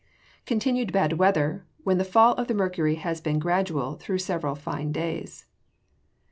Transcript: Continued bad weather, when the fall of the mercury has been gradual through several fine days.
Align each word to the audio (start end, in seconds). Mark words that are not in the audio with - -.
Continued 0.47 0.91
bad 0.91 1.13
weather, 1.19 1.63
when 1.83 1.99
the 1.99 2.03
fall 2.03 2.33
of 2.33 2.47
the 2.47 2.55
mercury 2.55 2.95
has 2.95 3.21
been 3.21 3.37
gradual 3.37 3.93
through 3.97 4.17
several 4.17 4.55
fine 4.55 4.91
days. 4.91 5.45